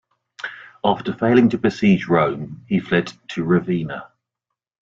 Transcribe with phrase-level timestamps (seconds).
[0.83, 4.11] After failing to besiege Rome, he fled to Ravenna.